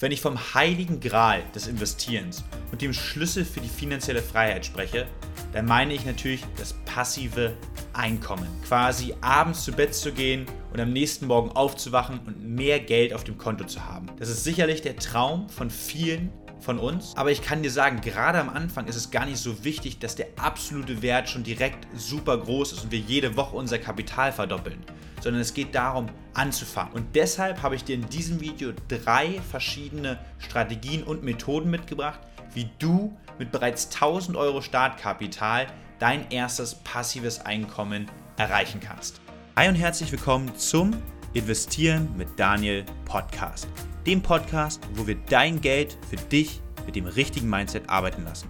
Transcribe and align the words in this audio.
Wenn 0.00 0.12
ich 0.12 0.20
vom 0.20 0.38
heiligen 0.54 1.00
Gral 1.00 1.42
des 1.56 1.66
Investierens 1.66 2.44
und 2.70 2.82
dem 2.82 2.92
Schlüssel 2.92 3.44
für 3.44 3.60
die 3.60 3.68
finanzielle 3.68 4.22
Freiheit 4.22 4.64
spreche, 4.64 5.08
dann 5.52 5.66
meine 5.66 5.92
ich 5.92 6.06
natürlich 6.06 6.44
das 6.56 6.74
passive 6.84 7.56
Einkommen. 7.94 8.46
Quasi 8.64 9.16
abends 9.22 9.64
zu 9.64 9.72
Bett 9.72 9.92
zu 9.92 10.12
gehen 10.12 10.46
und 10.72 10.78
am 10.78 10.92
nächsten 10.92 11.26
Morgen 11.26 11.50
aufzuwachen 11.50 12.20
und 12.20 12.40
mehr 12.40 12.78
Geld 12.78 13.12
auf 13.12 13.24
dem 13.24 13.38
Konto 13.38 13.64
zu 13.64 13.84
haben. 13.84 14.06
Das 14.20 14.28
ist 14.28 14.44
sicherlich 14.44 14.82
der 14.82 14.94
Traum 14.94 15.48
von 15.48 15.68
vielen 15.68 16.30
von 16.60 16.78
uns. 16.78 17.16
Aber 17.16 17.32
ich 17.32 17.42
kann 17.42 17.64
dir 17.64 17.70
sagen, 17.72 18.00
gerade 18.00 18.38
am 18.38 18.50
Anfang 18.50 18.86
ist 18.86 18.94
es 18.94 19.10
gar 19.10 19.26
nicht 19.26 19.38
so 19.38 19.64
wichtig, 19.64 19.98
dass 19.98 20.14
der 20.14 20.28
absolute 20.36 21.02
Wert 21.02 21.28
schon 21.28 21.42
direkt 21.42 21.88
super 21.96 22.38
groß 22.38 22.72
ist 22.72 22.84
und 22.84 22.92
wir 22.92 23.00
jede 23.00 23.36
Woche 23.36 23.56
unser 23.56 23.80
Kapital 23.80 24.30
verdoppeln 24.32 24.84
sondern 25.20 25.42
es 25.42 25.54
geht 25.54 25.74
darum, 25.74 26.06
anzufangen. 26.34 26.92
Und 26.92 27.14
deshalb 27.14 27.62
habe 27.62 27.74
ich 27.74 27.84
dir 27.84 27.94
in 27.94 28.08
diesem 28.08 28.40
Video 28.40 28.72
drei 28.88 29.40
verschiedene 29.50 30.18
Strategien 30.38 31.02
und 31.02 31.22
Methoden 31.22 31.70
mitgebracht, 31.70 32.20
wie 32.54 32.70
du 32.78 33.16
mit 33.38 33.52
bereits 33.52 33.86
1000 33.86 34.36
Euro 34.36 34.60
Startkapital 34.60 35.66
dein 35.98 36.30
erstes 36.30 36.76
passives 36.76 37.40
Einkommen 37.40 38.10
erreichen 38.36 38.80
kannst. 38.80 39.20
Hi 39.56 39.68
und 39.68 39.74
herzlich 39.74 40.12
willkommen 40.12 40.56
zum 40.56 40.92
Investieren 41.34 42.08
mit 42.16 42.28
Daniel 42.36 42.84
Podcast. 43.04 43.68
Dem 44.06 44.22
Podcast, 44.22 44.80
wo 44.94 45.06
wir 45.06 45.16
dein 45.28 45.60
Geld 45.60 45.98
für 46.08 46.16
dich 46.16 46.60
mit 46.86 46.96
dem 46.96 47.06
richtigen 47.06 47.50
Mindset 47.50 47.88
arbeiten 47.88 48.24
lassen. 48.24 48.48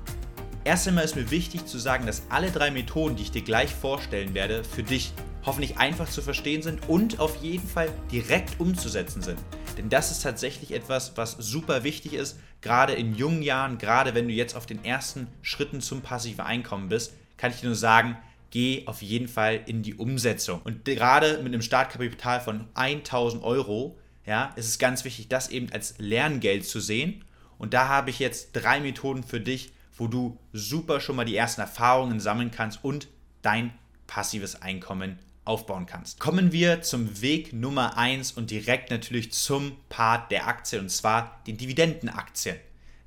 Erst 0.64 0.86
einmal 0.86 1.04
ist 1.04 1.16
mir 1.16 1.30
wichtig 1.30 1.66
zu 1.66 1.78
sagen, 1.78 2.06
dass 2.06 2.22
alle 2.28 2.50
drei 2.50 2.70
Methoden, 2.70 3.16
die 3.16 3.22
ich 3.22 3.30
dir 3.30 3.42
gleich 3.42 3.74
vorstellen 3.74 4.34
werde, 4.34 4.62
für 4.62 4.82
dich 4.82 5.14
hoffentlich 5.48 5.78
einfach 5.78 6.10
zu 6.10 6.20
verstehen 6.20 6.60
sind 6.60 6.90
und 6.90 7.20
auf 7.20 7.42
jeden 7.42 7.66
Fall 7.66 7.88
direkt 8.12 8.60
umzusetzen 8.60 9.22
sind. 9.22 9.38
Denn 9.78 9.88
das 9.88 10.10
ist 10.10 10.22
tatsächlich 10.22 10.72
etwas, 10.72 11.16
was 11.16 11.32
super 11.38 11.84
wichtig 11.84 12.12
ist, 12.12 12.38
gerade 12.60 12.92
in 12.92 13.14
jungen 13.14 13.40
Jahren, 13.40 13.78
gerade 13.78 14.14
wenn 14.14 14.28
du 14.28 14.34
jetzt 14.34 14.54
auf 14.54 14.66
den 14.66 14.84
ersten 14.84 15.26
Schritten 15.40 15.80
zum 15.80 16.02
passiven 16.02 16.42
Einkommen 16.42 16.90
bist, 16.90 17.14
kann 17.38 17.50
ich 17.50 17.60
dir 17.60 17.66
nur 17.66 17.76
sagen, 17.76 18.18
geh 18.50 18.86
auf 18.86 19.00
jeden 19.00 19.26
Fall 19.26 19.62
in 19.64 19.82
die 19.82 19.94
Umsetzung. 19.94 20.60
Und 20.64 20.84
gerade 20.84 21.38
mit 21.38 21.54
einem 21.54 21.62
Startkapital 21.62 22.40
von 22.40 22.68
1000 22.74 23.42
Euro, 23.42 23.98
ja, 24.26 24.52
ist 24.56 24.68
es 24.68 24.78
ganz 24.78 25.04
wichtig, 25.04 25.28
das 25.28 25.48
eben 25.48 25.72
als 25.72 25.94
Lerngeld 25.96 26.66
zu 26.66 26.78
sehen. 26.78 27.24
Und 27.56 27.72
da 27.72 27.88
habe 27.88 28.10
ich 28.10 28.18
jetzt 28.18 28.50
drei 28.52 28.80
Methoden 28.80 29.22
für 29.22 29.40
dich, 29.40 29.72
wo 29.96 30.08
du 30.08 30.38
super 30.52 31.00
schon 31.00 31.16
mal 31.16 31.24
die 31.24 31.36
ersten 31.36 31.62
Erfahrungen 31.62 32.20
sammeln 32.20 32.50
kannst 32.50 32.84
und 32.84 33.08
dein 33.40 33.72
passives 34.06 34.60
Einkommen 34.60 35.18
aufbauen 35.48 35.86
kannst. 35.86 36.20
Kommen 36.20 36.52
wir 36.52 36.82
zum 36.82 37.20
Weg 37.22 37.52
Nummer 37.52 37.96
1 37.96 38.32
und 38.32 38.50
direkt 38.50 38.90
natürlich 38.90 39.32
zum 39.32 39.76
Part 39.88 40.30
der 40.30 40.46
Aktien 40.46 40.82
und 40.82 40.90
zwar 40.90 41.42
den 41.46 41.56
Dividendenaktien. 41.56 42.56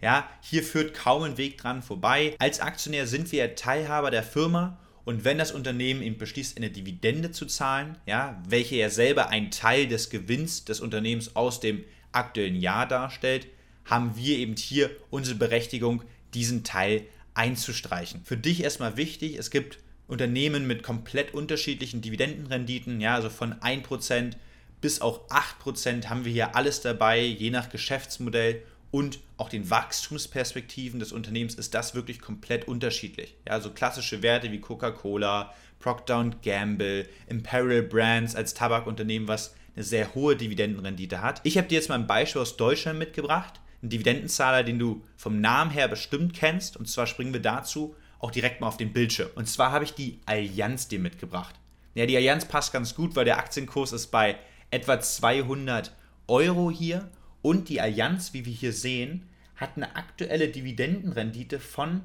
Ja, 0.02 0.28
hier 0.42 0.64
führt 0.64 0.96
kaum 0.96 1.24
ein 1.24 1.38
Weg 1.38 1.60
dran 1.60 1.84
vorbei. 1.84 2.36
Als 2.40 2.60
Aktionär 2.60 3.06
sind 3.06 3.32
wir 3.32 3.56
Teilhaber 3.56 4.10
der 4.10 4.24
Firma 4.24 4.80
und 5.06 5.24
wenn 5.24 5.38
das 5.38 5.52
Unternehmen 5.52 6.02
eben 6.02 6.18
beschließt, 6.18 6.58
eine 6.58 6.72
Dividende 6.72 7.32
zu 7.32 7.46
zahlen, 7.46 7.98
ja, 8.08 8.42
welche 8.48 8.76
ja 8.76 8.90
selber 8.90 9.30
einen 9.30 9.52
Teil 9.52 9.88
des 9.88 10.10
Gewinns 10.10 10.66
des 10.66 10.80
Unternehmens 10.80 11.36
aus 11.36 11.60
dem 11.60 11.84
aktuellen 12.12 12.56
Jahr 12.56 12.88
darstellt, 12.88 13.48
haben 13.86 14.16
wir 14.16 14.38
eben 14.38 14.56
hier 14.56 14.90
unsere 15.10 15.38
Berechtigung, 15.38 16.04
diesen 16.34 16.64
Teil 16.64 17.06
einzustreichen. 17.34 18.22
Für 18.26 18.38
dich 18.38 18.64
erstmal 18.64 18.98
wichtig, 18.98 19.38
es 19.38 19.52
gibt 19.52 19.80
Unternehmen 20.12 20.68
mit 20.68 20.84
komplett 20.84 21.34
unterschiedlichen 21.34 22.02
Dividendenrenditen, 22.02 23.00
ja, 23.00 23.16
also 23.16 23.30
von 23.30 23.54
1% 23.56 24.34
bis 24.82 25.00
auch 25.00 25.22
8% 25.30 26.08
haben 26.08 26.26
wir 26.26 26.34
hier 26.34 26.56
alles 26.56 26.82
dabei, 26.82 27.22
je 27.22 27.50
nach 27.50 27.70
Geschäftsmodell 27.70 28.62
und 28.90 29.20
auch 29.38 29.48
den 29.48 29.70
Wachstumsperspektiven 29.70 31.00
des 31.00 31.14
Unternehmens 31.14 31.56
ist 31.56 31.74
das 31.74 31.96
wirklich 31.96 32.20
komplett 32.20 32.68
unterschiedlich. 32.68 33.38
Ja, 33.48 33.54
also 33.54 33.70
klassische 33.72 34.22
Werte 34.22 34.52
wie 34.52 34.60
Coca-Cola, 34.60 35.54
Procter 35.80 36.30
Gamble, 36.44 37.08
Imperial 37.28 37.84
Brands 37.84 38.36
als 38.36 38.54
Tabakunternehmen, 38.54 39.30
was 39.30 39.56
eine 39.76 39.86
sehr 39.86 40.14
hohe 40.14 40.36
Dividendenrendite 40.36 41.22
hat. 41.22 41.40
Ich 41.44 41.58
habe 41.58 41.70
dir 41.70 41.76
jetzt 41.76 41.88
mal 41.88 41.96
ein 41.96 42.08
Beispiel 42.08 42.42
aus 42.42 42.58
Deutschland 42.58 43.00
mitgebracht, 43.00 43.62
einen 43.82 43.92
Dividendenzahler, 43.92 44.64
den 44.64 44.78
du 44.78 45.04
vom 45.16 45.40
Namen 45.40 45.72
her 45.72 45.88
bestimmt 45.88 46.34
kennst. 46.34 46.76
Und 46.76 46.90
zwar 46.90 47.08
springen 47.08 47.32
wir 47.32 47.42
dazu 47.42 47.96
auch 48.22 48.32
direkt 48.32 48.62
mal 48.62 48.68
auf 48.68 48.78
den 48.78 48.94
Bildschirm. 48.94 49.30
Und 49.36 49.48
zwar 49.48 49.72
habe 49.72 49.84
ich 49.84 49.94
die 49.94 50.20
Allianz 50.26 50.88
dir 50.88 51.00
mitgebracht. 51.00 51.56
Ja, 51.96 52.06
die 52.06 52.16
Allianz 52.16 52.46
passt 52.46 52.72
ganz 52.72 52.96
gut, 52.96 53.16
weil 53.16 53.26
der 53.26 53.38
Aktienkurs 53.38 53.92
ist 53.92 54.08
bei 54.08 54.38
etwa 54.70 55.00
200 55.00 55.94
Euro 56.28 56.72
hier. 56.72 57.10
Und 57.42 57.70
die 57.70 57.82
Allianz, 57.82 58.34
wie 58.34 58.46
wir 58.46 58.54
hier 58.54 58.74
sehen, 58.74 59.28
hat 59.56 59.72
eine 59.76 59.96
aktuelle 59.96 60.48
Dividendenrendite 60.48 61.60
von 61.60 62.04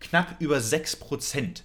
knapp 0.00 0.36
über 0.40 0.58
6%. 0.58 1.62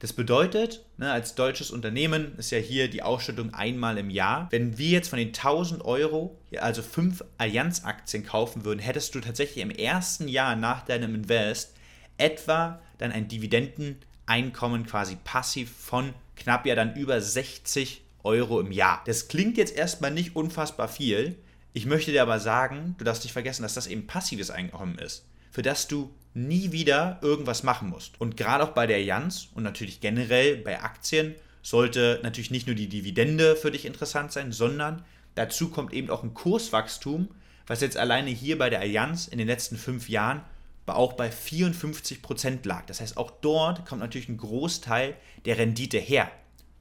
Das 0.00 0.12
bedeutet, 0.12 0.84
ne, 0.96 1.12
als 1.12 1.36
deutsches 1.36 1.70
Unternehmen 1.70 2.36
ist 2.36 2.50
ja 2.50 2.58
hier 2.58 2.90
die 2.90 3.04
Ausschüttung 3.04 3.54
einmal 3.54 3.98
im 3.98 4.10
Jahr. 4.10 4.48
Wenn 4.50 4.76
wir 4.76 4.90
jetzt 4.90 5.08
von 5.08 5.18
den 5.20 5.28
1000 5.28 5.84
Euro, 5.84 6.36
also 6.58 6.82
fünf 6.82 7.24
Allianz-Aktien 7.38 8.26
kaufen 8.26 8.64
würden, 8.64 8.80
hättest 8.80 9.14
du 9.14 9.20
tatsächlich 9.20 9.62
im 9.62 9.70
ersten 9.70 10.26
Jahr 10.26 10.56
nach 10.56 10.84
deinem 10.84 11.14
Invest 11.14 11.76
etwa 12.22 12.80
dann 12.98 13.12
ein 13.12 13.28
Dividendeneinkommen 13.28 14.86
quasi 14.86 15.16
passiv 15.16 15.70
von 15.70 16.14
knapp 16.36 16.64
ja 16.66 16.74
dann 16.74 16.94
über 16.94 17.20
60 17.20 18.02
Euro 18.22 18.60
im 18.60 18.70
Jahr. 18.70 19.02
Das 19.06 19.28
klingt 19.28 19.56
jetzt 19.56 19.76
erstmal 19.76 20.12
nicht 20.12 20.36
unfassbar 20.36 20.88
viel. 20.88 21.36
Ich 21.72 21.86
möchte 21.86 22.12
dir 22.12 22.22
aber 22.22 22.38
sagen, 22.38 22.94
du 22.98 23.04
darfst 23.04 23.24
nicht 23.24 23.32
vergessen, 23.32 23.62
dass 23.62 23.74
das 23.74 23.88
eben 23.88 24.06
passives 24.06 24.50
Einkommen 24.50 24.98
ist, 24.98 25.24
für 25.50 25.62
das 25.62 25.88
du 25.88 26.10
nie 26.34 26.70
wieder 26.72 27.18
irgendwas 27.22 27.62
machen 27.62 27.90
musst. 27.90 28.20
Und 28.20 28.36
gerade 28.36 28.64
auch 28.64 28.70
bei 28.70 28.86
der 28.86 29.02
Jans 29.02 29.48
und 29.54 29.64
natürlich 29.64 30.00
generell 30.00 30.56
bei 30.56 30.80
Aktien 30.80 31.34
sollte 31.62 32.20
natürlich 32.22 32.50
nicht 32.50 32.66
nur 32.66 32.76
die 32.76 32.88
Dividende 32.88 33.56
für 33.56 33.70
dich 33.70 33.84
interessant 33.84 34.32
sein, 34.32 34.52
sondern 34.52 35.04
dazu 35.34 35.70
kommt 35.70 35.92
eben 35.92 36.10
auch 36.10 36.22
ein 36.22 36.34
Kurswachstum, 36.34 37.28
was 37.66 37.80
jetzt 37.80 37.96
alleine 37.96 38.30
hier 38.30 38.58
bei 38.58 38.70
der 38.70 38.80
Allianz 38.80 39.28
in 39.28 39.38
den 39.38 39.46
letzten 39.46 39.76
fünf 39.76 40.08
Jahren 40.08 40.42
auch 40.86 41.12
bei 41.14 41.30
54 41.30 42.22
Prozent 42.22 42.66
lag. 42.66 42.86
Das 42.86 43.00
heißt, 43.00 43.16
auch 43.16 43.30
dort 43.30 43.86
kommt 43.86 44.00
natürlich 44.00 44.28
ein 44.28 44.36
Großteil 44.36 45.16
der 45.44 45.58
Rendite 45.58 45.98
her. 45.98 46.30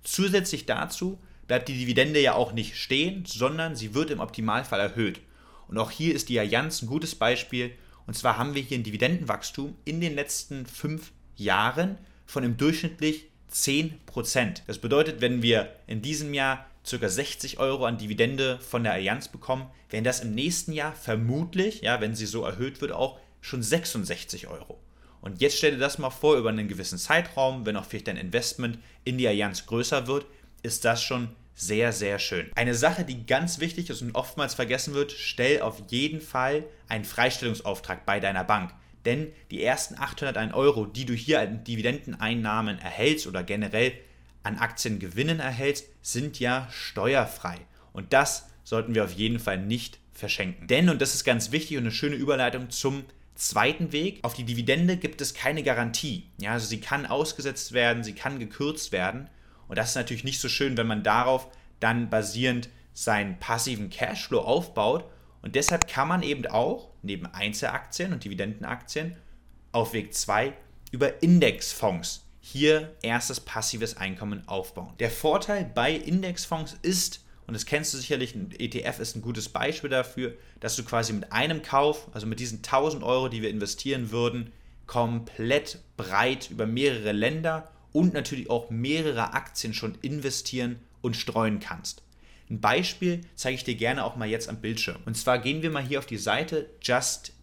Zusätzlich 0.03 0.65
dazu 0.65 1.19
bleibt 1.47 1.67
die 1.67 1.77
Dividende 1.77 2.19
ja 2.19 2.33
auch 2.33 2.53
nicht 2.53 2.77
stehen, 2.77 3.25
sondern 3.25 3.75
sie 3.75 3.93
wird 3.93 4.09
im 4.09 4.19
Optimalfall 4.19 4.79
erhöht. 4.79 5.19
Und 5.67 5.77
auch 5.77 5.91
hier 5.91 6.15
ist 6.15 6.29
die 6.29 6.39
Allianz 6.39 6.81
ein 6.81 6.87
gutes 6.87 7.15
Beispiel. 7.15 7.71
Und 8.07 8.15
zwar 8.15 8.37
haben 8.37 8.55
wir 8.55 8.61
hier 8.61 8.77
ein 8.77 8.83
Dividendenwachstum 8.83 9.75
in 9.85 10.01
den 10.01 10.15
letzten 10.15 10.65
fünf 10.65 11.11
Jahren 11.35 11.97
von 12.25 12.43
im 12.43 12.57
durchschnittlich 12.57 13.27
10%. 13.53 14.61
Das 14.65 14.79
bedeutet, 14.79 15.21
wenn 15.21 15.41
wir 15.41 15.73
in 15.87 16.01
diesem 16.01 16.33
Jahr 16.33 16.65
ca. 16.89 17.09
60 17.09 17.59
Euro 17.59 17.85
an 17.85 17.97
Dividende 17.97 18.59
von 18.59 18.83
der 18.83 18.93
Allianz 18.93 19.27
bekommen, 19.27 19.69
werden 19.89 20.03
das 20.03 20.21
im 20.21 20.33
nächsten 20.33 20.73
Jahr 20.73 20.93
vermutlich, 20.93 21.81
ja, 21.81 22.01
wenn 22.01 22.15
sie 22.15 22.25
so 22.25 22.43
erhöht 22.43 22.81
wird, 22.81 22.91
auch 22.91 23.19
schon 23.41 23.61
66 23.61 24.47
Euro. 24.47 24.79
Und 25.21 25.39
jetzt 25.41 25.57
stell 25.57 25.71
dir 25.71 25.77
das 25.77 25.99
mal 25.99 26.09
vor, 26.09 26.37
über 26.37 26.49
einen 26.49 26.67
gewissen 26.67 26.97
Zeitraum, 26.97 27.65
wenn 27.65 27.75
auch 27.75 27.85
vielleicht 27.85 28.07
dein 28.07 28.17
Investment 28.17 28.79
in 29.03 29.17
die 29.17 29.27
Allianz 29.27 29.65
größer 29.67 30.07
wird, 30.07 30.25
ist 30.63 30.83
das 30.85 31.03
schon 31.03 31.29
sehr, 31.53 31.91
sehr 31.91 32.17
schön. 32.17 32.49
Eine 32.55 32.73
Sache, 32.73 33.03
die 33.03 33.25
ganz 33.25 33.59
wichtig 33.59 33.89
ist 33.89 34.01
und 34.01 34.15
oftmals 34.15 34.55
vergessen 34.55 34.93
wird, 34.93 35.11
stell 35.11 35.61
auf 35.61 35.81
jeden 35.89 36.21
Fall 36.21 36.63
einen 36.87 37.05
Freistellungsauftrag 37.05 38.05
bei 38.05 38.19
deiner 38.19 38.43
Bank. 38.43 38.73
Denn 39.05 39.31
die 39.49 39.63
ersten 39.63 39.95
801 39.97 40.53
Euro, 40.53 40.85
die 40.85 41.05
du 41.05 41.13
hier 41.13 41.41
an 41.41 41.63
Dividendeneinnahmen 41.63 42.79
erhältst 42.79 43.27
oder 43.27 43.43
generell 43.43 43.93
an 44.43 44.57
Aktiengewinnen 44.57 45.39
erhältst, 45.39 45.85
sind 46.01 46.39
ja 46.39 46.67
steuerfrei. 46.71 47.57
Und 47.93 48.13
das 48.13 48.47
sollten 48.63 48.95
wir 48.95 49.03
auf 49.03 49.13
jeden 49.13 49.39
Fall 49.39 49.57
nicht 49.57 49.99
verschenken. 50.13 50.67
Denn, 50.67 50.89
und 50.89 51.01
das 51.01 51.13
ist 51.13 51.23
ganz 51.23 51.51
wichtig 51.51 51.77
und 51.77 51.83
eine 51.83 51.91
schöne 51.91 52.15
Überleitung 52.15 52.69
zum 52.69 53.05
zweiten 53.41 53.91
Weg, 53.91 54.19
auf 54.23 54.33
die 54.33 54.43
Dividende 54.43 54.97
gibt 54.97 55.19
es 55.19 55.33
keine 55.33 55.63
Garantie. 55.63 56.29
Ja, 56.37 56.51
also 56.51 56.67
sie 56.67 56.79
kann 56.79 57.05
ausgesetzt 57.05 57.71
werden, 57.73 58.03
sie 58.03 58.13
kann 58.13 58.39
gekürzt 58.39 58.91
werden. 58.91 59.29
Und 59.67 59.77
das 59.77 59.89
ist 59.89 59.95
natürlich 59.95 60.23
nicht 60.23 60.39
so 60.39 60.47
schön, 60.47 60.77
wenn 60.77 60.87
man 60.87 61.03
darauf 61.03 61.47
dann 61.79 62.09
basierend 62.09 62.69
seinen 62.93 63.39
passiven 63.39 63.89
Cashflow 63.89 64.41
aufbaut. 64.41 65.05
Und 65.41 65.55
deshalb 65.55 65.87
kann 65.87 66.07
man 66.07 66.23
eben 66.23 66.45
auch 66.45 66.91
neben 67.01 67.25
Einzelaktien 67.25 68.13
und 68.13 68.23
Dividendenaktien 68.23 69.15
auf 69.71 69.93
Weg 69.93 70.13
2 70.13 70.53
über 70.91 71.23
Indexfonds 71.23 72.27
hier 72.41 72.95
erstes 73.01 73.39
passives 73.39 73.97
Einkommen 73.97 74.47
aufbauen. 74.47 74.93
Der 74.99 75.09
Vorteil 75.09 75.63
bei 75.63 75.93
Indexfonds 75.93 76.77
ist, 76.81 77.23
und 77.47 77.53
das 77.53 77.65
kennst 77.65 77.93
du 77.93 77.97
sicherlich, 77.97 78.35
ein 78.35 78.51
ETF 78.57 78.99
ist 78.99 79.15
ein 79.15 79.21
gutes 79.21 79.49
Beispiel 79.49 79.89
dafür, 79.89 80.33
dass 80.59 80.75
du 80.75 80.83
quasi 80.83 81.13
mit 81.13 81.31
einem 81.31 81.61
Kauf, 81.61 82.07
also 82.13 82.27
mit 82.27 82.39
diesen 82.39 82.59
1000 82.59 83.03
Euro, 83.03 83.27
die 83.27 83.41
wir 83.41 83.49
investieren 83.49 84.11
würden, 84.11 84.51
komplett 84.87 85.79
breit 85.97 86.49
über 86.49 86.65
mehrere 86.65 87.11
Länder 87.11 87.71
und 87.93 88.13
natürlich 88.13 88.49
auch 88.49 88.69
mehrere 88.69 89.33
Aktien 89.33 89.73
schon 89.73 89.97
investieren 90.01 90.79
und 91.01 91.17
streuen 91.17 91.59
kannst. 91.59 92.03
Ein 92.49 92.59
Beispiel 92.59 93.21
zeige 93.35 93.55
ich 93.55 93.63
dir 93.63 93.75
gerne 93.75 94.03
auch 94.03 94.17
mal 94.17 94.27
jetzt 94.27 94.49
am 94.49 94.59
Bildschirm. 94.59 94.97
Und 95.05 95.15
zwar 95.15 95.39
gehen 95.39 95.61
wir 95.61 95.71
mal 95.71 95.83
hier 95.83 95.99
auf 95.99 96.05
die 96.05 96.17
Seite 96.17 96.69
justetf.com 96.81 97.37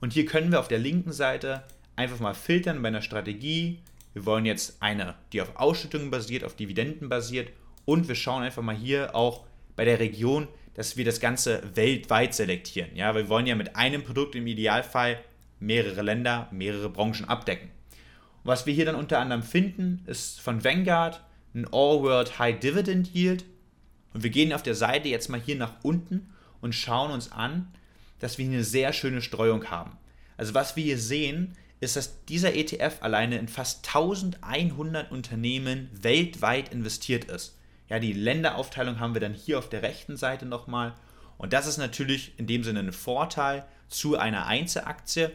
und 0.00 0.12
hier 0.12 0.26
können 0.26 0.50
wir 0.50 0.58
auf 0.58 0.66
der 0.66 0.80
linken 0.80 1.12
Seite 1.12 1.62
einfach 1.94 2.18
mal 2.18 2.34
filtern 2.34 2.82
bei 2.82 2.88
einer 2.88 3.02
Strategie. 3.02 3.78
Wir 4.12 4.26
wollen 4.26 4.44
jetzt 4.44 4.82
eine, 4.82 5.14
die 5.32 5.40
auf 5.40 5.56
Ausschüttungen 5.56 6.10
basiert, 6.10 6.44
auf 6.44 6.56
Dividenden 6.56 7.08
basiert 7.08 7.52
und 7.84 8.08
wir 8.08 8.14
schauen 8.14 8.42
einfach 8.42 8.62
mal 8.62 8.76
hier 8.76 9.14
auch 9.14 9.44
bei 9.76 9.84
der 9.84 10.00
Region, 10.00 10.48
dass 10.74 10.96
wir 10.96 11.04
das 11.04 11.20
Ganze 11.20 11.62
weltweit 11.74 12.34
selektieren. 12.34 12.94
Ja, 12.94 13.14
wir 13.14 13.28
wollen 13.28 13.46
ja 13.46 13.54
mit 13.54 13.76
einem 13.76 14.02
Produkt 14.02 14.34
im 14.34 14.46
Idealfall 14.46 15.20
mehrere 15.58 16.02
Länder, 16.02 16.48
mehrere 16.50 16.88
Branchen 16.88 17.28
abdecken. 17.28 17.68
Und 18.42 18.50
was 18.50 18.66
wir 18.66 18.74
hier 18.74 18.86
dann 18.86 18.94
unter 18.94 19.18
anderem 19.18 19.42
finden, 19.42 20.02
ist 20.06 20.40
von 20.40 20.64
Vanguard 20.64 21.22
ein 21.54 21.66
All-World 21.66 22.38
High 22.38 22.58
Dividend 22.58 23.14
Yield. 23.14 23.44
Und 24.14 24.22
wir 24.22 24.30
gehen 24.30 24.52
auf 24.52 24.62
der 24.62 24.74
Seite 24.74 25.08
jetzt 25.08 25.28
mal 25.28 25.40
hier 25.40 25.56
nach 25.56 25.74
unten 25.82 26.32
und 26.60 26.74
schauen 26.74 27.10
uns 27.10 27.30
an, 27.32 27.68
dass 28.18 28.38
wir 28.38 28.44
hier 28.44 28.54
eine 28.54 28.64
sehr 28.64 28.92
schöne 28.92 29.22
Streuung 29.22 29.66
haben. 29.70 29.98
Also 30.36 30.54
was 30.54 30.76
wir 30.76 30.84
hier 30.84 30.98
sehen, 30.98 31.56
ist, 31.80 31.96
dass 31.96 32.24
dieser 32.26 32.54
ETF 32.54 32.98
alleine 33.00 33.38
in 33.38 33.48
fast 33.48 33.86
1100 33.86 35.10
Unternehmen 35.10 35.88
weltweit 35.92 36.72
investiert 36.72 37.24
ist. 37.24 37.56
Ja, 37.88 37.98
die 37.98 38.12
Länderaufteilung 38.12 39.00
haben 39.00 39.14
wir 39.14 39.20
dann 39.20 39.34
hier 39.34 39.58
auf 39.58 39.68
der 39.68 39.82
rechten 39.82 40.16
Seite 40.16 40.46
nochmal. 40.46 40.94
Und 41.38 41.52
das 41.52 41.66
ist 41.66 41.78
natürlich 41.78 42.32
in 42.36 42.46
dem 42.46 42.62
Sinne 42.62 42.80
ein 42.80 42.92
Vorteil 42.92 43.64
zu 43.88 44.16
einer 44.16 44.46
Einzelaktie. 44.46 45.30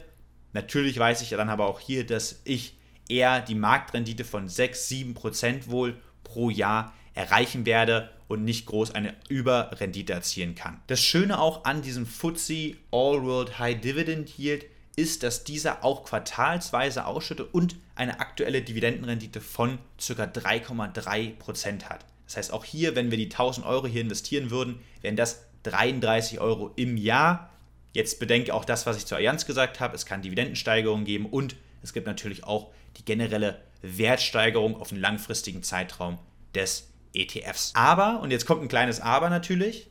Natürlich 0.52 0.98
weiß 0.98 1.20
ich 1.22 1.30
dann 1.30 1.50
aber 1.50 1.66
auch 1.66 1.80
hier, 1.80 2.06
dass 2.06 2.40
ich 2.44 2.78
eher 3.08 3.40
die 3.40 3.54
Marktrendite 3.54 4.24
von 4.24 4.48
6, 4.48 4.88
7 4.88 5.14
Prozent 5.14 5.68
wohl 5.68 6.00
pro 6.24 6.48
Jahr 6.48 6.94
erreichen 7.14 7.66
werde 7.66 8.10
und 8.28 8.44
nicht 8.44 8.66
groß 8.66 8.92
eine 8.92 9.14
Überrendite 9.28 10.12
erzielen 10.12 10.54
kann. 10.54 10.80
Das 10.86 11.00
Schöne 11.00 11.40
auch 11.40 11.64
an 11.64 11.82
diesem 11.82 12.06
FTSE 12.06 12.76
All 12.90 13.22
World 13.22 13.58
High 13.58 13.80
Dividend 13.80 14.38
Yield 14.38 14.66
ist, 14.96 15.22
dass 15.22 15.44
dieser 15.44 15.84
auch 15.84 16.04
quartalsweise 16.04 17.04
ausschüttet 17.06 17.52
und 17.52 17.76
eine 17.94 18.20
aktuelle 18.20 18.62
Dividendenrendite 18.62 19.40
von 19.40 19.78
ca. 19.98 20.24
3,3% 20.24 21.84
hat. 21.84 22.04
Das 22.26 22.36
heißt, 22.38 22.52
auch 22.52 22.64
hier, 22.64 22.96
wenn 22.96 23.10
wir 23.10 23.18
die 23.18 23.30
1000 23.30 23.66
Euro 23.66 23.86
hier 23.86 24.00
investieren 24.00 24.50
würden, 24.50 24.80
wären 25.02 25.16
das 25.16 25.44
33 25.64 26.40
Euro 26.40 26.72
im 26.76 26.96
Jahr. 26.96 27.50
Jetzt 27.92 28.18
bedenke 28.18 28.52
auch 28.52 28.64
das, 28.64 28.86
was 28.86 28.96
ich 28.96 29.06
zur 29.06 29.18
Allianz 29.18 29.46
gesagt 29.46 29.80
habe. 29.80 29.94
Es 29.94 30.06
kann 30.06 30.22
Dividendensteigerungen 30.22 31.04
geben 31.04 31.26
und 31.26 31.56
es 31.82 31.92
gibt 31.92 32.06
natürlich 32.06 32.44
auch 32.44 32.72
die 32.96 33.04
generelle 33.04 33.60
Wertsteigerung 33.82 34.80
auf 34.80 34.90
einen 34.90 35.00
langfristigen 35.00 35.62
Zeitraum 35.62 36.18
des 36.54 36.88
ETFs. 37.14 37.72
Aber, 37.74 38.20
und 38.20 38.30
jetzt 38.30 38.46
kommt 38.46 38.62
ein 38.62 38.68
kleines 38.68 39.00
Aber 39.00 39.30
natürlich, 39.30 39.88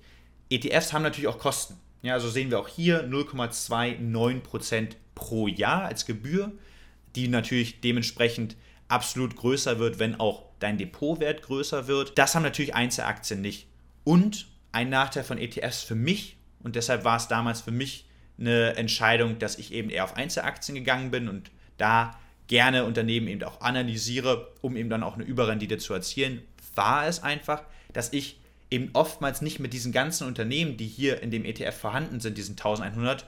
ETFs 0.50 0.94
haben 0.94 1.04
natürlich 1.04 1.28
auch 1.28 1.40
Kosten. 1.40 1.80
Ja, 2.06 2.14
also 2.14 2.30
sehen 2.30 2.52
wir 2.52 2.60
auch 2.60 2.68
hier 2.68 3.04
0,29% 3.10 4.90
pro 5.16 5.48
Jahr 5.48 5.86
als 5.86 6.06
Gebühr, 6.06 6.52
die 7.16 7.28
natürlich 7.28 7.82
dementsprechend 7.82 8.56
absolut 8.88 9.36
größer 9.36 9.80
wird, 9.80 9.98
wenn 9.98 10.20
auch 10.20 10.44
dein 10.60 10.78
Depotwert 10.78 11.42
größer 11.42 11.88
wird. 11.88 12.16
Das 12.20 12.36
haben 12.36 12.44
natürlich 12.44 12.76
Einzelaktien 12.76 13.42
nicht. 13.42 13.66
Und 14.04 14.46
ein 14.72 14.90
Nachteil 14.90 15.24
von 15.24 15.40
ETFs 15.40 15.82
für 15.82 15.96
mich, 15.96 16.38
und 16.62 16.76
deshalb 16.76 17.06
war 17.06 17.18
es 17.18 17.28
damals 17.28 17.62
für 17.62 17.72
mich 17.72 18.06
eine 18.38 18.76
Entscheidung, 18.76 19.40
dass 19.40 19.58
ich 19.58 19.74
eben 19.74 19.90
eher 19.90 20.04
auf 20.04 20.16
Einzelaktien 20.16 20.76
gegangen 20.76 21.10
bin 21.10 21.28
und 21.28 21.50
da 21.78 22.20
gerne 22.46 22.86
Unternehmen 22.86 23.28
eben 23.28 23.42
auch 23.42 23.62
analysiere, 23.62 24.54
um 24.62 24.78
eben 24.78 24.92
dann 24.92 25.02
auch 25.02 25.16
eine 25.16 25.24
Überrendite 25.24 25.80
zu 25.80 25.96
erzielen, 25.96 26.44
war 26.76 27.08
es 27.08 27.24
einfach, 27.24 27.64
dass 27.94 28.14
ich 28.14 28.40
eben 28.76 28.90
oftmals 28.94 29.42
nicht 29.42 29.60
mit 29.60 29.74
diesen 29.74 29.92
ganzen 29.92 30.28
Unternehmen, 30.28 30.78
die 30.78 30.88
hier 30.88 31.24
in 31.24 31.32
dem 31.32 31.46
ETF 31.46 31.76
vorhanden 31.76 32.20
sind, 32.20 32.38
diesen 32.38 32.54
1100, 32.54 33.26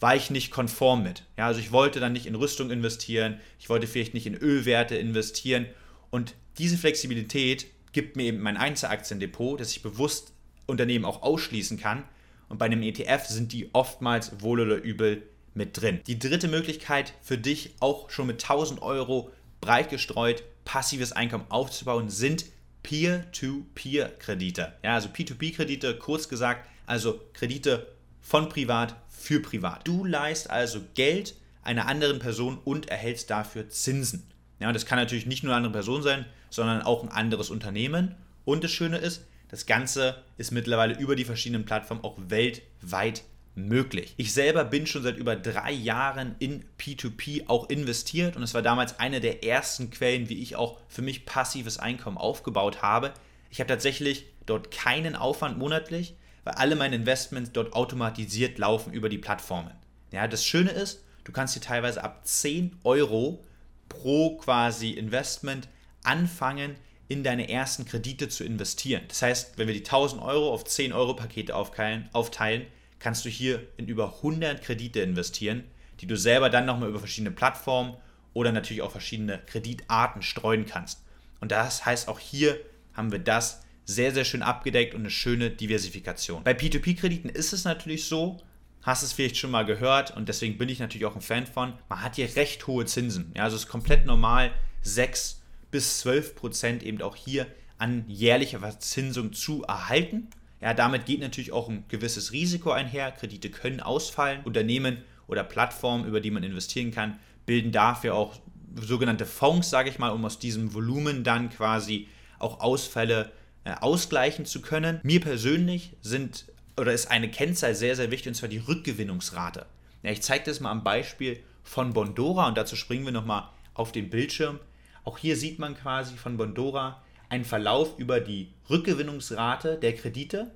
war 0.00 0.16
ich 0.16 0.30
nicht 0.30 0.50
konform 0.50 1.02
mit. 1.02 1.24
Ja, 1.38 1.46
also 1.46 1.60
ich 1.60 1.72
wollte 1.72 2.00
dann 2.00 2.12
nicht 2.12 2.26
in 2.26 2.34
Rüstung 2.34 2.70
investieren, 2.70 3.38
ich 3.58 3.68
wollte 3.68 3.86
vielleicht 3.86 4.14
nicht 4.14 4.26
in 4.26 4.34
Ölwerte 4.34 4.96
investieren 4.96 5.66
und 6.10 6.34
diese 6.58 6.76
Flexibilität 6.76 7.66
gibt 7.92 8.16
mir 8.16 8.24
eben 8.24 8.40
mein 8.40 8.56
Einzelaktiendepot, 8.56 9.60
dass 9.60 9.70
ich 9.70 9.82
bewusst 9.82 10.32
Unternehmen 10.66 11.04
auch 11.04 11.22
ausschließen 11.22 11.78
kann 11.78 12.04
und 12.48 12.58
bei 12.58 12.66
einem 12.66 12.82
ETF 12.82 13.26
sind 13.26 13.52
die 13.52 13.70
oftmals 13.72 14.42
wohl 14.42 14.60
oder 14.60 14.76
übel 14.76 15.22
mit 15.54 15.80
drin. 15.80 16.00
Die 16.06 16.18
dritte 16.18 16.48
Möglichkeit 16.48 17.14
für 17.22 17.38
dich 17.38 17.74
auch 17.80 18.10
schon 18.10 18.26
mit 18.26 18.42
1000 18.42 18.82
Euro 18.82 19.30
breit 19.60 19.90
gestreut 19.90 20.42
passives 20.64 21.12
Einkommen 21.12 21.46
aufzubauen 21.48 22.08
sind 22.08 22.44
Peer-to-Peer-Kredite. 22.82 24.72
Ja, 24.82 24.94
also 24.94 25.08
P2P-Kredite, 25.08 25.98
kurz 25.98 26.28
gesagt, 26.28 26.68
also 26.86 27.20
Kredite 27.34 27.86
von 28.20 28.48
privat 28.48 28.96
für 29.08 29.40
privat. 29.40 29.86
Du 29.86 30.04
leist 30.04 30.50
also 30.50 30.80
Geld 30.94 31.34
einer 31.62 31.86
anderen 31.86 32.18
Person 32.18 32.58
und 32.64 32.88
erhältst 32.88 33.30
dafür 33.30 33.68
Zinsen. 33.68 34.26
Ja, 34.58 34.68
und 34.68 34.74
das 34.74 34.86
kann 34.86 34.98
natürlich 34.98 35.26
nicht 35.26 35.42
nur 35.42 35.52
eine 35.52 35.58
andere 35.58 35.72
Person 35.72 36.02
sein, 36.02 36.26
sondern 36.50 36.82
auch 36.82 37.02
ein 37.02 37.10
anderes 37.10 37.50
Unternehmen. 37.50 38.14
Und 38.44 38.64
das 38.64 38.70
Schöne 38.70 38.98
ist, 38.98 39.24
das 39.48 39.66
Ganze 39.66 40.22
ist 40.36 40.52
mittlerweile 40.52 40.98
über 40.98 41.16
die 41.16 41.24
verschiedenen 41.24 41.64
Plattformen 41.64 42.04
auch 42.04 42.16
weltweit 42.28 43.24
möglich. 43.54 44.14
Ich 44.16 44.32
selber 44.32 44.64
bin 44.64 44.86
schon 44.86 45.02
seit 45.02 45.16
über 45.16 45.36
drei 45.36 45.72
Jahren 45.72 46.36
in 46.38 46.64
P2P 46.78 47.48
auch 47.48 47.68
investiert 47.68 48.36
und 48.36 48.42
es 48.42 48.54
war 48.54 48.62
damals 48.62 48.98
eine 49.00 49.20
der 49.20 49.44
ersten 49.44 49.90
Quellen, 49.90 50.28
wie 50.28 50.42
ich 50.42 50.56
auch 50.56 50.78
für 50.88 51.02
mich 51.02 51.26
passives 51.26 51.78
Einkommen 51.78 52.18
aufgebaut 52.18 52.82
habe. 52.82 53.12
Ich 53.50 53.60
habe 53.60 53.68
tatsächlich 53.68 54.26
dort 54.46 54.70
keinen 54.70 55.16
Aufwand 55.16 55.58
monatlich, 55.58 56.14
weil 56.44 56.54
alle 56.54 56.76
meine 56.76 56.96
Investments 56.96 57.52
dort 57.52 57.72
automatisiert 57.72 58.58
laufen 58.58 58.92
über 58.92 59.08
die 59.08 59.18
Plattformen. 59.18 59.72
Ja, 60.12 60.26
das 60.26 60.44
Schöne 60.44 60.70
ist, 60.70 61.04
du 61.24 61.32
kannst 61.32 61.54
hier 61.54 61.62
teilweise 61.62 62.02
ab 62.02 62.20
10 62.24 62.78
Euro 62.84 63.44
pro 63.88 64.36
quasi 64.36 64.90
Investment 64.90 65.68
anfangen, 66.02 66.76
in 67.08 67.24
deine 67.24 67.50
ersten 67.50 67.84
Kredite 67.84 68.28
zu 68.28 68.44
investieren. 68.44 69.02
Das 69.08 69.20
heißt, 69.20 69.58
wenn 69.58 69.66
wir 69.66 69.74
die 69.74 69.80
1000 69.80 70.22
Euro 70.22 70.54
auf 70.54 70.64
10 70.64 70.92
Euro 70.92 71.14
Pakete 71.14 71.56
aufteilen 71.56 72.66
kannst 73.00 73.24
du 73.24 73.28
hier 73.28 73.66
in 73.76 73.88
über 73.88 74.16
100 74.16 74.62
Kredite 74.62 75.00
investieren, 75.00 75.64
die 76.00 76.06
du 76.06 76.16
selber 76.16 76.48
dann 76.50 76.66
nochmal 76.66 76.88
über 76.88 76.98
verschiedene 76.98 77.32
Plattformen 77.32 77.96
oder 78.32 78.52
natürlich 78.52 78.82
auch 78.82 78.92
verschiedene 78.92 79.38
Kreditarten 79.46 80.22
streuen 80.22 80.66
kannst. 80.66 81.02
Und 81.40 81.50
das 81.50 81.84
heißt, 81.84 82.08
auch 82.08 82.18
hier 82.18 82.58
haben 82.92 83.10
wir 83.10 83.18
das 83.18 83.62
sehr, 83.84 84.12
sehr 84.12 84.24
schön 84.24 84.42
abgedeckt 84.42 84.94
und 84.94 85.00
eine 85.00 85.10
schöne 85.10 85.50
Diversifikation. 85.50 86.44
Bei 86.44 86.52
P2P-Krediten 86.52 87.28
ist 87.28 87.52
es 87.52 87.64
natürlich 87.64 88.04
so, 88.04 88.38
hast 88.82 89.02
es 89.02 89.12
vielleicht 89.12 89.36
schon 89.36 89.50
mal 89.50 89.64
gehört 89.64 90.16
und 90.16 90.28
deswegen 90.28 90.58
bin 90.58 90.68
ich 90.68 90.78
natürlich 90.78 91.06
auch 91.06 91.16
ein 91.16 91.20
Fan 91.20 91.46
von, 91.46 91.74
man 91.88 92.02
hat 92.02 92.16
hier 92.16 92.36
recht 92.36 92.66
hohe 92.66 92.86
Zinsen. 92.86 93.32
Ja, 93.36 93.44
also 93.44 93.56
es 93.56 93.64
ist 93.64 93.68
komplett 93.68 94.06
normal, 94.06 94.52
6 94.82 95.42
bis 95.70 96.00
12 96.00 96.34
Prozent 96.34 96.82
eben 96.82 97.02
auch 97.02 97.16
hier 97.16 97.46
an 97.78 98.04
jährlicher 98.08 98.60
Verzinsung 98.60 99.32
zu 99.32 99.64
erhalten. 99.64 100.28
Ja, 100.60 100.74
damit 100.74 101.06
geht 101.06 101.20
natürlich 101.20 101.52
auch 101.52 101.68
ein 101.68 101.84
gewisses 101.88 102.32
Risiko 102.32 102.70
einher. 102.70 103.12
Kredite 103.12 103.50
können 103.50 103.80
ausfallen. 103.80 104.42
Unternehmen 104.44 104.98
oder 105.26 105.44
Plattformen, 105.44 106.06
über 106.06 106.20
die 106.20 106.30
man 106.30 106.42
investieren 106.42 106.90
kann, 106.90 107.18
bilden 107.46 107.72
dafür 107.72 108.14
auch 108.14 108.36
sogenannte 108.76 109.26
Fonds, 109.26 109.70
sage 109.70 109.90
ich 109.90 109.98
mal, 109.98 110.10
um 110.10 110.24
aus 110.24 110.38
diesem 110.38 110.74
Volumen 110.74 111.24
dann 111.24 111.50
quasi 111.50 112.08
auch 112.38 112.60
Ausfälle 112.60 113.32
äh, 113.64 113.74
ausgleichen 113.80 114.44
zu 114.44 114.60
können. 114.60 115.00
Mir 115.02 115.20
persönlich 115.20 115.96
sind 116.02 116.46
oder 116.76 116.92
ist 116.92 117.10
eine 117.10 117.30
Kennzahl 117.30 117.74
sehr, 117.74 117.96
sehr 117.96 118.10
wichtig 118.10 118.28
und 118.28 118.34
zwar 118.34 118.48
die 118.48 118.58
Rückgewinnungsrate. 118.58 119.66
Ja, 120.02 120.10
ich 120.10 120.22
zeige 120.22 120.44
das 120.44 120.60
mal 120.60 120.70
am 120.70 120.82
Beispiel 120.82 121.40
von 121.62 121.92
Bondora 121.92 122.48
und 122.48 122.56
dazu 122.56 122.76
springen 122.76 123.04
wir 123.04 123.12
nochmal 123.12 123.48
auf 123.74 123.92
den 123.92 124.08
Bildschirm. 124.08 124.58
Auch 125.04 125.18
hier 125.18 125.36
sieht 125.36 125.58
man 125.58 125.76
quasi 125.76 126.16
von 126.16 126.36
Bondora, 126.36 127.02
einen 127.30 127.44
Verlauf 127.44 127.98
über 127.98 128.20
die 128.20 128.52
Rückgewinnungsrate 128.68 129.76
der 129.76 129.94
Kredite. 129.94 130.50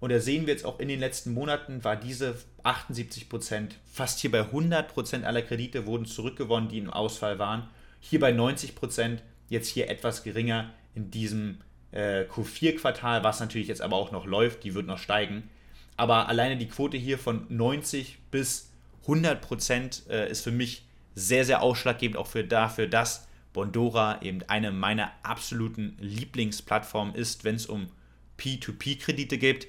Und 0.00 0.10
da 0.10 0.18
sehen 0.18 0.46
wir 0.46 0.52
jetzt 0.52 0.64
auch 0.64 0.80
in 0.80 0.88
den 0.88 1.00
letzten 1.00 1.32
Monaten 1.32 1.84
war 1.84 1.96
diese 1.96 2.36
78 2.64 3.28
Prozent, 3.28 3.76
fast 3.84 4.18
hier 4.18 4.30
bei 4.30 4.40
100 4.40 4.88
Prozent 4.88 5.24
aller 5.24 5.42
Kredite 5.42 5.86
wurden 5.86 6.04
zurückgewonnen, 6.04 6.68
die 6.68 6.78
im 6.78 6.90
Ausfall 6.90 7.38
waren. 7.38 7.68
Hier 8.00 8.20
bei 8.20 8.32
90 8.32 8.74
Prozent, 8.74 9.22
jetzt 9.48 9.68
hier 9.68 9.88
etwas 9.88 10.22
geringer 10.22 10.72
in 10.94 11.10
diesem 11.10 11.58
äh, 11.92 12.24
Q4-Quartal, 12.24 13.24
was 13.24 13.40
natürlich 13.40 13.68
jetzt 13.68 13.82
aber 13.82 13.96
auch 13.96 14.10
noch 14.10 14.26
läuft, 14.26 14.64
die 14.64 14.74
wird 14.74 14.86
noch 14.86 14.98
steigen. 14.98 15.48
Aber 15.96 16.28
alleine 16.28 16.56
die 16.56 16.68
Quote 16.68 16.96
hier 16.96 17.18
von 17.18 17.46
90 17.48 18.18
bis 18.30 18.70
100 19.02 19.40
Prozent 19.40 20.02
äh, 20.10 20.30
ist 20.30 20.42
für 20.42 20.50
mich 20.50 20.84
sehr, 21.14 21.44
sehr 21.44 21.62
ausschlaggebend 21.62 22.18
auch 22.18 22.26
für 22.26 22.44
dafür, 22.44 22.86
dass 22.86 23.25
Bondora 23.56 24.20
eben 24.20 24.42
eine 24.48 24.70
meiner 24.70 25.12
absoluten 25.22 25.96
Lieblingsplattformen 25.98 27.14
ist, 27.14 27.42
wenn 27.42 27.54
es 27.54 27.64
um 27.64 27.88
P2P-Kredite 28.38 29.38
geht. 29.38 29.68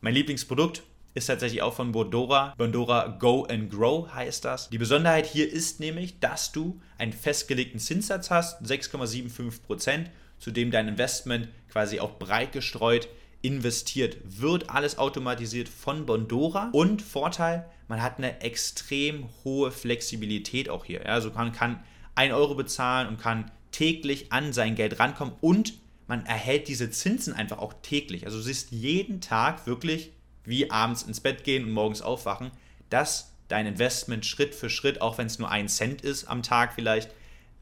Mein 0.00 0.14
Lieblingsprodukt 0.14 0.82
ist 1.14 1.26
tatsächlich 1.26 1.62
auch 1.62 1.72
von 1.72 1.92
Bondora. 1.92 2.52
Bondora 2.58 3.16
Go 3.20 3.44
and 3.44 3.70
Grow 3.70 4.12
heißt 4.12 4.44
das. 4.44 4.70
Die 4.70 4.78
Besonderheit 4.78 5.24
hier 5.24 5.48
ist 5.48 5.78
nämlich, 5.78 6.18
dass 6.18 6.50
du 6.50 6.80
einen 6.98 7.12
festgelegten 7.12 7.78
Zinssatz 7.78 8.28
hast, 8.32 8.60
6,75%. 8.64 10.06
zu 10.40 10.50
dem 10.50 10.72
dein 10.72 10.88
Investment 10.88 11.48
quasi 11.68 12.00
auch 12.00 12.18
breit 12.18 12.50
gestreut 12.50 13.08
investiert 13.40 14.16
wird. 14.24 14.68
Alles 14.68 14.98
automatisiert 14.98 15.68
von 15.68 16.06
Bondora. 16.06 16.70
Und 16.72 17.02
Vorteil, 17.02 17.70
man 17.86 18.02
hat 18.02 18.18
eine 18.18 18.40
extrem 18.40 19.28
hohe 19.44 19.70
Flexibilität 19.70 20.68
auch 20.68 20.84
hier. 20.84 21.06
Also 21.06 21.30
man 21.30 21.52
kann 21.52 21.84
1 22.18 22.34
Euro 22.34 22.54
bezahlen 22.54 23.08
und 23.08 23.20
kann 23.20 23.50
täglich 23.70 24.32
an 24.32 24.52
sein 24.52 24.74
Geld 24.74 24.98
rankommen 24.98 25.34
und 25.40 25.74
man 26.08 26.26
erhält 26.26 26.68
diese 26.68 26.90
Zinsen 26.90 27.32
einfach 27.32 27.58
auch 27.58 27.74
täglich. 27.82 28.24
Also 28.26 28.38
du 28.38 28.42
siehst 28.42 28.72
jeden 28.72 29.20
Tag 29.20 29.66
wirklich, 29.66 30.10
wie 30.44 30.70
abends 30.70 31.02
ins 31.02 31.20
Bett 31.20 31.44
gehen 31.44 31.64
und 31.64 31.70
morgens 31.70 32.02
aufwachen, 32.02 32.50
dass 32.90 33.32
dein 33.48 33.66
Investment 33.66 34.26
Schritt 34.26 34.54
für 34.54 34.70
Schritt, 34.70 35.00
auch 35.00 35.18
wenn 35.18 35.26
es 35.26 35.38
nur 35.38 35.50
ein 35.50 35.68
Cent 35.68 36.02
ist 36.02 36.24
am 36.24 36.42
Tag 36.42 36.74
vielleicht, 36.74 37.10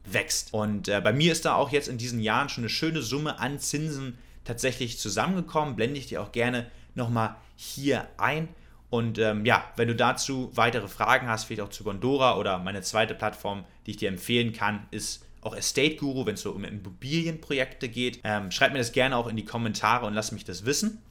wächst. 0.05 0.53
Und 0.53 0.87
äh, 0.87 1.01
bei 1.01 1.13
mir 1.13 1.33
ist 1.33 1.45
da 1.45 1.55
auch 1.55 1.71
jetzt 1.71 1.87
in 1.87 1.97
diesen 1.97 2.19
Jahren 2.19 2.49
schon 2.49 2.63
eine 2.63 2.69
schöne 2.69 3.01
Summe 3.01 3.39
an 3.39 3.59
Zinsen 3.59 4.17
tatsächlich 4.43 4.97
zusammengekommen. 4.97 5.75
Blende 5.75 5.99
ich 5.99 6.07
dir 6.07 6.21
auch 6.21 6.31
gerne 6.31 6.71
nochmal 6.95 7.35
hier 7.55 8.07
ein. 8.17 8.47
Und 8.89 9.19
ähm, 9.19 9.45
ja, 9.45 9.65
wenn 9.75 9.89
du 9.89 9.95
dazu 9.95 10.49
weitere 10.53 10.87
Fragen 10.87 11.27
hast, 11.27 11.45
vielleicht 11.45 11.61
auch 11.61 11.69
zu 11.69 11.83
Gondora 11.83 12.37
oder 12.37 12.57
meine 12.59 12.81
zweite 12.81 13.15
Plattform, 13.15 13.65
die 13.85 13.91
ich 13.91 13.97
dir 13.97 14.09
empfehlen 14.09 14.53
kann, 14.53 14.87
ist 14.91 15.25
auch 15.41 15.55
Estate 15.55 15.95
Guru, 15.97 16.25
wenn 16.25 16.35
es 16.35 16.41
so 16.41 16.51
um 16.51 16.63
Immobilienprojekte 16.63 17.89
geht. 17.89 18.21
Ähm, 18.23 18.51
schreib 18.51 18.71
mir 18.71 18.79
das 18.79 18.91
gerne 18.91 19.17
auch 19.17 19.27
in 19.27 19.35
die 19.35 19.45
Kommentare 19.45 20.05
und 20.05 20.13
lass 20.13 20.31
mich 20.31 20.45
das 20.45 20.65
wissen. 20.65 21.01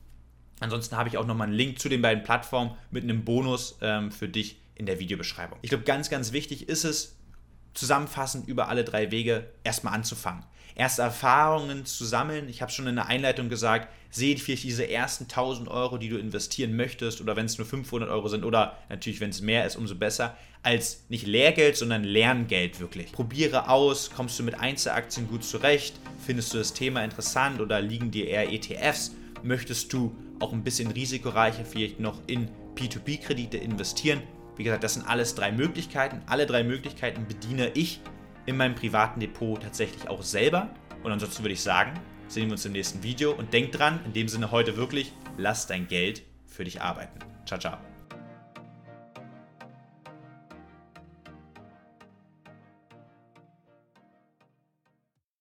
Ansonsten 0.60 0.96
habe 0.96 1.08
ich 1.08 1.18
auch 1.18 1.26
nochmal 1.26 1.48
einen 1.48 1.56
Link 1.56 1.78
zu 1.78 1.88
den 1.88 2.00
beiden 2.00 2.24
Plattformen 2.24 2.76
mit 2.90 3.04
einem 3.04 3.24
Bonus 3.24 3.76
ähm, 3.82 4.10
für 4.10 4.28
dich 4.28 4.58
in 4.74 4.86
der 4.86 4.98
Videobeschreibung. 4.98 5.58
Ich 5.62 5.70
glaube, 5.70 5.84
ganz, 5.84 6.08
ganz 6.10 6.32
wichtig 6.32 6.68
ist 6.68 6.84
es, 6.84 7.15
zusammenfassend 7.76 8.48
über 8.48 8.68
alle 8.68 8.84
drei 8.84 9.10
Wege 9.10 9.46
erstmal 9.64 9.94
anzufangen. 9.94 10.44
Erste 10.74 11.00
Erfahrungen 11.00 11.86
zu 11.86 12.04
sammeln. 12.04 12.50
Ich 12.50 12.60
habe 12.60 12.70
schon 12.70 12.86
in 12.86 12.96
der 12.96 13.06
Einleitung 13.06 13.48
gesagt, 13.48 13.88
seht 14.10 14.40
vielleicht 14.40 14.64
diese 14.64 14.88
ersten 14.88 15.24
1000 15.24 15.68
Euro, 15.68 15.96
die 15.96 16.10
du 16.10 16.18
investieren 16.18 16.76
möchtest, 16.76 17.22
oder 17.22 17.34
wenn 17.34 17.46
es 17.46 17.56
nur 17.56 17.66
500 17.66 18.10
Euro 18.10 18.28
sind, 18.28 18.44
oder 18.44 18.76
natürlich, 18.90 19.20
wenn 19.20 19.30
es 19.30 19.40
mehr 19.40 19.64
ist, 19.64 19.76
umso 19.76 19.94
besser, 19.94 20.36
als 20.62 21.04
nicht 21.08 21.26
Lehrgeld, 21.26 21.78
sondern 21.78 22.04
Lerngeld 22.04 22.78
wirklich. 22.78 23.12
Probiere 23.12 23.70
aus, 23.70 24.10
kommst 24.10 24.38
du 24.38 24.42
mit 24.42 24.60
Einzelaktien 24.60 25.28
gut 25.28 25.44
zurecht, 25.44 25.94
findest 26.26 26.52
du 26.52 26.58
das 26.58 26.74
Thema 26.74 27.02
interessant 27.02 27.60
oder 27.60 27.80
liegen 27.80 28.10
dir 28.10 28.26
eher 28.26 28.52
ETFs, 28.52 29.12
möchtest 29.42 29.92
du 29.94 30.14
auch 30.40 30.52
ein 30.52 30.62
bisschen 30.62 30.90
risikoreicher 30.90 31.64
vielleicht 31.64 32.00
noch 32.00 32.20
in 32.26 32.48
P2P-Kredite 32.74 33.56
investieren, 33.56 34.22
wie 34.56 34.64
gesagt, 34.64 34.84
das 34.84 34.94
sind 34.94 35.06
alles 35.06 35.34
drei 35.34 35.52
Möglichkeiten. 35.52 36.22
Alle 36.26 36.46
drei 36.46 36.64
Möglichkeiten 36.64 37.26
bediene 37.26 37.70
ich 37.74 38.00
in 38.46 38.56
meinem 38.56 38.74
privaten 38.74 39.20
Depot 39.20 39.60
tatsächlich 39.60 40.08
auch 40.08 40.22
selber. 40.22 40.70
Und 41.02 41.12
ansonsten 41.12 41.42
würde 41.42 41.54
ich 41.54 41.62
sagen, 41.62 41.92
sehen 42.28 42.46
wir 42.46 42.52
uns 42.52 42.64
im 42.64 42.72
nächsten 42.72 43.02
Video 43.02 43.32
und 43.32 43.52
denk 43.52 43.72
dran, 43.72 44.00
in 44.04 44.12
dem 44.12 44.28
Sinne 44.28 44.50
heute 44.50 44.76
wirklich, 44.76 45.12
lass 45.36 45.66
dein 45.66 45.86
Geld 45.88 46.22
für 46.46 46.64
dich 46.64 46.80
arbeiten. 46.80 47.18
Ciao, 47.44 47.60
ciao. 47.60 47.95